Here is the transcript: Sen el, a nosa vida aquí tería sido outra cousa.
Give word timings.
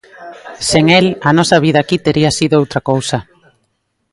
Sen 0.69 0.85
el, 0.99 1.05
a 1.27 1.29
nosa 1.37 1.57
vida 1.65 1.79
aquí 1.81 1.97
tería 2.05 2.31
sido 2.37 2.55
outra 2.61 2.81
cousa. 2.89 3.17